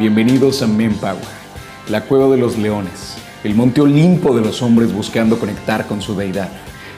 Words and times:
Bienvenidos 0.00 0.62
a 0.62 0.66
Power, 0.66 1.18
la 1.90 2.04
cueva 2.04 2.28
de 2.28 2.38
los 2.38 2.56
leones, 2.56 3.18
el 3.44 3.54
monte 3.54 3.82
Olimpo 3.82 4.34
de 4.34 4.40
los 4.40 4.62
hombres 4.62 4.94
buscando 4.94 5.38
conectar 5.38 5.86
con 5.86 6.00
su 6.00 6.16
deidad, 6.16 6.48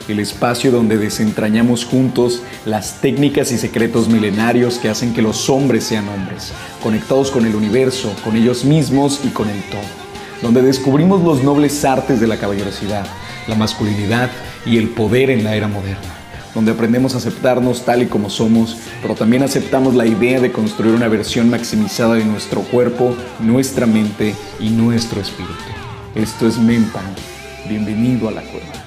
el 0.07 0.21
espacio 0.21 0.71
donde 0.71 0.97
desentrañamos 0.97 1.83
juntos 1.83 2.43
las 2.65 3.01
técnicas 3.01 3.51
y 3.51 3.57
secretos 3.57 4.07
milenarios 4.07 4.77
que 4.77 4.87
hacen 4.87 5.13
que 5.13 5.21
los 5.21 5.49
hombres 5.49 5.83
sean 5.83 6.07
hombres, 6.07 6.53
conectados 6.81 7.29
con 7.29 7.45
el 7.45 7.55
universo, 7.55 8.15
con 8.23 8.37
ellos 8.37 8.63
mismos 8.63 9.19
y 9.25 9.31
con 9.31 9.49
el 9.49 9.61
todo, 9.63 9.81
donde 10.41 10.61
descubrimos 10.61 11.21
los 11.23 11.43
nobles 11.43 11.83
artes 11.83 12.21
de 12.21 12.27
la 12.27 12.37
caballerosidad, 12.37 13.05
la 13.49 13.55
masculinidad 13.55 14.31
y 14.65 14.77
el 14.77 14.87
poder 14.87 15.29
en 15.29 15.43
la 15.43 15.57
era 15.57 15.67
moderna 15.67 16.22
donde 16.53 16.71
aprendemos 16.71 17.15
a 17.15 17.17
aceptarnos 17.17 17.83
tal 17.83 18.03
y 18.03 18.07
como 18.07 18.29
somos, 18.29 18.77
pero 19.01 19.15
también 19.15 19.43
aceptamos 19.43 19.95
la 19.95 20.05
idea 20.05 20.39
de 20.39 20.51
construir 20.51 20.93
una 20.93 21.07
versión 21.07 21.49
maximizada 21.49 22.15
de 22.15 22.25
nuestro 22.25 22.61
cuerpo, 22.61 23.15
nuestra 23.39 23.85
mente 23.85 24.35
y 24.59 24.69
nuestro 24.69 25.21
espíritu. 25.21 25.53
Esto 26.15 26.47
es 26.47 26.57
Mempan. 26.57 27.03
Bienvenido 27.67 28.27
a 28.27 28.31
la 28.31 28.41
cueva. 28.41 28.83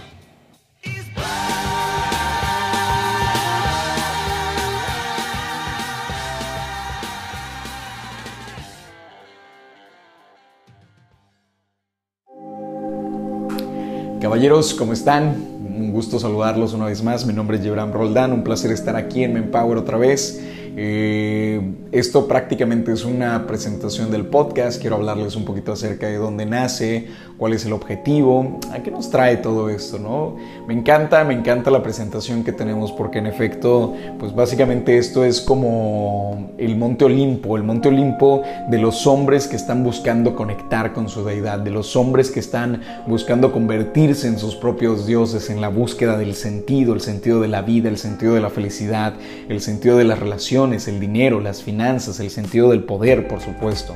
Caballeros, 14.20 14.74
¿cómo 14.74 14.92
están? 14.92 15.55
Un 15.76 15.92
gusto 15.92 16.18
saludarlos 16.18 16.72
una 16.72 16.86
vez 16.86 17.02
más. 17.02 17.26
Mi 17.26 17.34
nombre 17.34 17.58
es 17.58 17.62
Jebram 17.62 17.92
Roldán. 17.92 18.32
Un 18.32 18.42
placer 18.42 18.70
estar 18.70 18.96
aquí 18.96 19.24
en 19.24 19.34
Mempower 19.34 19.76
otra 19.76 19.98
vez. 19.98 20.42
Eh, 20.74 21.60
esto 21.98 22.28
prácticamente 22.28 22.92
es 22.92 23.06
una 23.06 23.46
presentación 23.46 24.10
del 24.10 24.26
podcast. 24.26 24.80
Quiero 24.80 24.96
hablarles 24.96 25.34
un 25.34 25.46
poquito 25.46 25.72
acerca 25.72 26.06
de 26.06 26.16
dónde 26.16 26.44
nace, 26.44 27.08
cuál 27.38 27.54
es 27.54 27.64
el 27.64 27.72
objetivo, 27.72 28.60
a 28.70 28.82
qué 28.82 28.90
nos 28.90 29.10
trae 29.10 29.38
todo 29.38 29.70
esto, 29.70 29.98
¿no? 29.98 30.36
Me 30.66 30.74
encanta, 30.74 31.24
me 31.24 31.32
encanta 31.32 31.70
la 31.70 31.82
presentación 31.82 32.44
que 32.44 32.52
tenemos 32.52 32.92
porque 32.92 33.18
en 33.18 33.26
efecto, 33.26 33.94
pues 34.18 34.34
básicamente 34.34 34.98
esto 34.98 35.24
es 35.24 35.40
como 35.40 36.50
el 36.58 36.76
Monte 36.76 37.06
Olimpo, 37.06 37.56
el 37.56 37.62
Monte 37.62 37.88
Olimpo 37.88 38.42
de 38.68 38.78
los 38.78 39.06
hombres 39.06 39.48
que 39.48 39.56
están 39.56 39.82
buscando 39.82 40.36
conectar 40.36 40.92
con 40.92 41.08
su 41.08 41.24
deidad, 41.24 41.60
de 41.60 41.70
los 41.70 41.96
hombres 41.96 42.30
que 42.30 42.40
están 42.40 42.82
buscando 43.06 43.52
convertirse 43.52 44.28
en 44.28 44.38
sus 44.38 44.54
propios 44.54 45.06
dioses, 45.06 45.48
en 45.48 45.62
la 45.62 45.68
búsqueda 45.68 46.18
del 46.18 46.34
sentido, 46.34 46.92
el 46.92 47.00
sentido 47.00 47.40
de 47.40 47.48
la 47.48 47.62
vida, 47.62 47.88
el 47.88 47.96
sentido 47.96 48.34
de 48.34 48.42
la 48.42 48.50
felicidad, 48.50 49.14
el 49.48 49.62
sentido 49.62 49.96
de 49.96 50.04
las 50.04 50.18
relaciones, 50.18 50.88
el 50.88 51.00
dinero, 51.00 51.40
las 51.40 51.62
finanzas, 51.62 51.85
el 51.87 52.30
sentido 52.30 52.70
del 52.70 52.84
poder, 52.84 53.29
por 53.29 53.40
supuesto. 53.40 53.95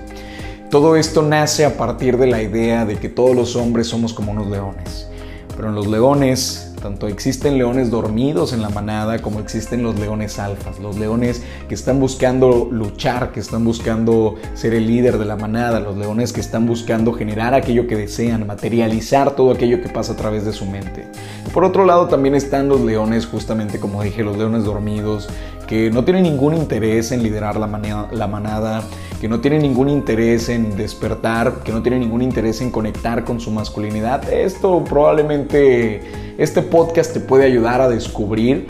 Todo 0.70 0.96
esto 0.96 1.22
nace 1.22 1.64
a 1.64 1.76
partir 1.76 2.16
de 2.16 2.28
la 2.28 2.42
idea 2.42 2.84
de 2.84 2.96
que 2.96 3.08
todos 3.08 3.34
los 3.34 3.56
hombres 3.56 3.88
somos 3.88 4.14
como 4.14 4.30
unos 4.30 4.46
leones. 4.46 5.08
Pero 5.56 5.68
en 5.68 5.74
los 5.74 5.88
leones, 5.88 6.70
tanto 6.80 7.08
existen 7.08 7.58
leones 7.58 7.90
dormidos 7.90 8.52
en 8.52 8.62
la 8.62 8.70
manada 8.70 9.20
como 9.20 9.40
existen 9.40 9.82
los 9.82 9.98
leones 9.98 10.38
alfas, 10.38 10.78
los 10.78 10.96
leones 10.96 11.42
que 11.68 11.74
están 11.74 12.00
buscando 12.00 12.68
luchar, 12.70 13.32
que 13.32 13.40
están 13.40 13.64
buscando 13.64 14.36
ser 14.54 14.74
el 14.74 14.86
líder 14.86 15.18
de 15.18 15.24
la 15.24 15.36
manada, 15.36 15.80
los 15.80 15.96
leones 15.96 16.32
que 16.32 16.40
están 16.40 16.66
buscando 16.66 17.12
generar 17.12 17.52
aquello 17.52 17.86
que 17.86 17.96
desean, 17.96 18.46
materializar 18.46 19.36
todo 19.36 19.50
aquello 19.50 19.82
que 19.82 19.88
pasa 19.88 20.12
a 20.12 20.16
través 20.16 20.44
de 20.44 20.52
su 20.52 20.66
mente. 20.66 21.06
por 21.52 21.64
otro 21.64 21.84
lado 21.84 22.06
también 22.06 22.34
están 22.34 22.68
los 22.68 22.80
leones, 22.80 23.26
justamente 23.26 23.78
como 23.78 24.02
dije, 24.02 24.22
los 24.22 24.38
leones 24.38 24.64
dormidos, 24.64 25.28
que 25.70 25.88
no 25.88 26.02
tienen 26.02 26.24
ningún 26.24 26.56
interés 26.56 27.12
en 27.12 27.22
liderar 27.22 27.56
la, 27.56 28.08
la 28.10 28.26
manada, 28.26 28.82
que 29.20 29.28
no 29.28 29.38
tiene 29.38 29.60
ningún 29.60 29.88
interés 29.88 30.48
en 30.48 30.76
despertar, 30.76 31.62
que 31.62 31.70
no 31.70 31.80
tiene 31.80 32.00
ningún 32.00 32.22
interés 32.22 32.60
en 32.60 32.72
conectar 32.72 33.22
con 33.22 33.38
su 33.38 33.52
masculinidad, 33.52 34.28
esto 34.32 34.82
probablemente, 34.82 36.00
este 36.38 36.62
podcast 36.62 37.12
te 37.12 37.20
puede 37.20 37.44
ayudar 37.44 37.80
a 37.80 37.88
descubrir 37.88 38.66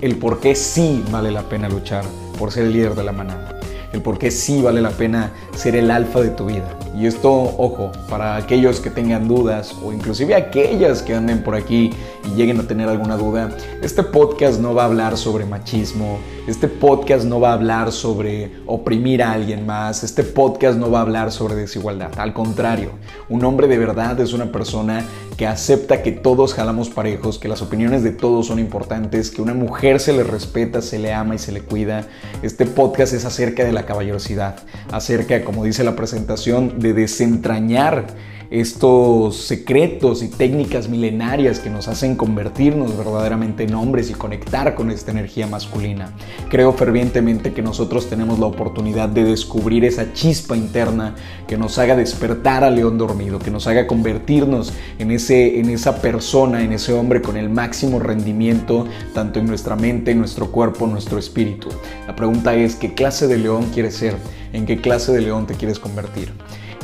el 0.00 0.16
por 0.16 0.40
qué 0.40 0.54
sí 0.54 1.04
vale 1.12 1.30
la 1.30 1.42
pena 1.42 1.68
luchar 1.68 2.06
por 2.38 2.50
ser 2.50 2.64
el 2.64 2.72
líder 2.72 2.94
de 2.94 3.04
la 3.04 3.12
manada, 3.12 3.60
el 3.92 4.00
por 4.00 4.18
qué 4.18 4.30
sí 4.30 4.62
vale 4.62 4.80
la 4.80 4.92
pena 4.92 5.32
ser 5.54 5.76
el 5.76 5.90
alfa 5.90 6.22
de 6.22 6.30
tu 6.30 6.46
vida. 6.46 6.75
Y 6.98 7.04
esto, 7.04 7.30
ojo, 7.30 7.92
para 8.08 8.36
aquellos 8.36 8.80
que 8.80 8.88
tengan 8.88 9.28
dudas 9.28 9.74
o 9.84 9.92
inclusive 9.92 10.34
aquellas 10.34 11.02
que 11.02 11.14
anden 11.14 11.42
por 11.42 11.54
aquí 11.54 11.90
y 12.24 12.34
lleguen 12.36 12.58
a 12.58 12.62
tener 12.62 12.88
alguna 12.88 13.18
duda, 13.18 13.50
este 13.82 14.02
podcast 14.02 14.58
no 14.60 14.74
va 14.74 14.84
a 14.84 14.86
hablar 14.86 15.18
sobre 15.18 15.44
machismo, 15.44 16.18
este 16.46 16.68
podcast 16.68 17.26
no 17.26 17.38
va 17.38 17.50
a 17.50 17.52
hablar 17.52 17.92
sobre 17.92 18.50
oprimir 18.64 19.22
a 19.22 19.32
alguien 19.32 19.66
más, 19.66 20.04
este 20.04 20.22
podcast 20.22 20.78
no 20.78 20.90
va 20.90 21.00
a 21.00 21.02
hablar 21.02 21.32
sobre 21.32 21.54
desigualdad. 21.54 22.12
Al 22.16 22.32
contrario, 22.32 22.92
un 23.28 23.44
hombre 23.44 23.68
de 23.68 23.76
verdad 23.76 24.18
es 24.20 24.32
una 24.32 24.50
persona 24.50 25.04
que 25.36 25.46
acepta 25.46 26.02
que 26.02 26.12
todos 26.12 26.54
jalamos 26.54 26.88
parejos, 26.88 27.38
que 27.38 27.48
las 27.48 27.60
opiniones 27.60 28.02
de 28.02 28.12
todos 28.12 28.46
son 28.46 28.58
importantes, 28.58 29.30
que 29.30 29.42
una 29.42 29.52
mujer 29.52 30.00
se 30.00 30.14
le 30.14 30.24
respeta, 30.24 30.80
se 30.80 30.98
le 30.98 31.12
ama 31.12 31.34
y 31.34 31.38
se 31.38 31.52
le 31.52 31.60
cuida. 31.60 32.06
Este 32.42 32.64
podcast 32.64 33.12
es 33.12 33.26
acerca 33.26 33.64
de 33.64 33.72
la 33.72 33.84
caballerosidad, 33.84 34.56
acerca, 34.90 35.44
como 35.44 35.62
dice 35.62 35.84
la 35.84 35.94
presentación, 35.94 36.78
de 36.86 36.92
desentrañar 36.94 38.06
estos 38.50 39.36
secretos 39.36 40.22
y 40.22 40.28
técnicas 40.28 40.88
milenarias 40.88 41.58
que 41.58 41.70
nos 41.70 41.88
hacen 41.88 42.14
convertirnos 42.14 42.96
verdaderamente 42.96 43.64
en 43.64 43.74
hombres 43.74 44.10
y 44.10 44.14
conectar 44.14 44.74
con 44.74 44.90
esta 44.90 45.10
energía 45.10 45.46
masculina. 45.46 46.12
Creo 46.48 46.72
fervientemente 46.72 47.52
que 47.52 47.62
nosotros 47.62 48.08
tenemos 48.08 48.38
la 48.38 48.46
oportunidad 48.46 49.08
de 49.08 49.24
descubrir 49.24 49.84
esa 49.84 50.12
chispa 50.12 50.56
interna 50.56 51.14
que 51.48 51.56
nos 51.56 51.78
haga 51.78 51.96
despertar 51.96 52.62
al 52.62 52.76
león 52.76 52.98
dormido, 52.98 53.38
que 53.38 53.50
nos 53.50 53.66
haga 53.66 53.86
convertirnos 53.86 54.72
en, 54.98 55.10
ese, 55.10 55.58
en 55.58 55.68
esa 55.68 56.00
persona, 56.00 56.62
en 56.62 56.72
ese 56.72 56.92
hombre 56.92 57.22
con 57.22 57.36
el 57.36 57.50
máximo 57.50 57.98
rendimiento, 57.98 58.86
tanto 59.12 59.40
en 59.40 59.46
nuestra 59.46 59.74
mente, 59.74 60.12
en 60.12 60.18
nuestro 60.18 60.52
cuerpo, 60.52 60.84
en 60.84 60.92
nuestro 60.92 61.18
espíritu. 61.18 61.68
La 62.06 62.14
pregunta 62.14 62.54
es, 62.54 62.76
¿qué 62.76 62.94
clase 62.94 63.26
de 63.26 63.38
león 63.38 63.70
quieres 63.74 63.96
ser? 63.96 64.14
¿En 64.52 64.66
qué 64.66 64.80
clase 64.80 65.12
de 65.12 65.20
león 65.20 65.46
te 65.46 65.54
quieres 65.54 65.78
convertir? 65.78 66.32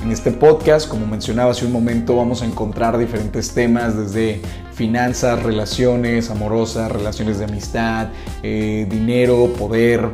En 0.02 0.10
este 0.10 0.32
podcast, 0.32 0.88
como 0.88 1.06
mencionaba 1.06 1.52
hace 1.52 1.64
un 1.64 1.70
momento, 1.70 2.16
vamos 2.16 2.42
a 2.42 2.44
encontrar 2.44 2.98
diferentes 2.98 3.54
temas 3.54 3.96
desde 3.96 4.40
finanzas, 4.74 5.40
relaciones 5.40 6.28
amorosas, 6.28 6.90
relaciones 6.90 7.38
de 7.38 7.44
amistad, 7.44 8.08
eh, 8.42 8.84
dinero, 8.90 9.52
poder, 9.56 10.08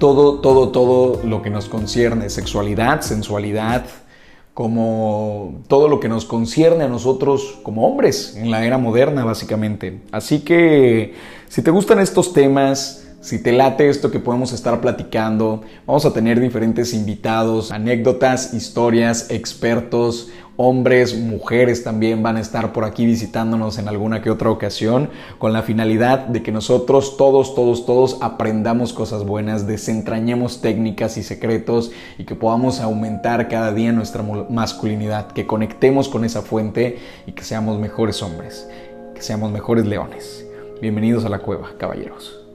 todo, 0.00 0.40
todo, 0.40 0.70
todo 0.70 1.22
lo 1.22 1.40
que 1.40 1.50
nos 1.50 1.66
concierne, 1.66 2.28
sexualidad, 2.30 3.02
sensualidad, 3.02 3.86
como 4.54 5.62
todo 5.68 5.86
lo 5.86 6.00
que 6.00 6.08
nos 6.08 6.24
concierne 6.24 6.82
a 6.82 6.88
nosotros 6.88 7.60
como 7.62 7.86
hombres 7.86 8.34
en 8.36 8.50
la 8.50 8.64
era 8.64 8.76
moderna, 8.76 9.24
básicamente. 9.24 10.00
Así 10.10 10.40
que 10.40 11.14
si 11.48 11.62
te 11.62 11.70
gustan 11.70 12.00
estos 12.00 12.32
temas, 12.32 13.05
si 13.26 13.42
te 13.42 13.50
late 13.50 13.88
esto 13.88 14.12
que 14.12 14.20
podemos 14.20 14.52
estar 14.52 14.80
platicando, 14.80 15.62
vamos 15.84 16.06
a 16.06 16.12
tener 16.12 16.38
diferentes 16.38 16.94
invitados, 16.94 17.72
anécdotas, 17.72 18.54
historias, 18.54 19.26
expertos, 19.30 20.28
hombres, 20.54 21.18
mujeres 21.18 21.82
también 21.82 22.22
van 22.22 22.36
a 22.36 22.40
estar 22.40 22.72
por 22.72 22.84
aquí 22.84 23.04
visitándonos 23.04 23.78
en 23.78 23.88
alguna 23.88 24.22
que 24.22 24.30
otra 24.30 24.48
ocasión 24.48 25.10
con 25.38 25.52
la 25.52 25.62
finalidad 25.62 26.20
de 26.28 26.44
que 26.44 26.52
nosotros 26.52 27.16
todos, 27.16 27.56
todos, 27.56 27.84
todos 27.84 28.16
aprendamos 28.20 28.92
cosas 28.92 29.24
buenas, 29.24 29.66
desentrañemos 29.66 30.60
técnicas 30.60 31.16
y 31.16 31.24
secretos 31.24 31.90
y 32.18 32.26
que 32.26 32.36
podamos 32.36 32.78
aumentar 32.80 33.48
cada 33.48 33.72
día 33.72 33.90
nuestra 33.90 34.22
masculinidad, 34.22 35.32
que 35.32 35.48
conectemos 35.48 36.08
con 36.08 36.24
esa 36.24 36.42
fuente 36.42 36.98
y 37.26 37.32
que 37.32 37.42
seamos 37.42 37.80
mejores 37.80 38.22
hombres, 38.22 38.68
que 39.16 39.22
seamos 39.22 39.50
mejores 39.50 39.84
leones. 39.84 40.46
Bienvenidos 40.80 41.24
a 41.24 41.28
la 41.28 41.40
cueva, 41.40 41.72
caballeros. 41.76 42.45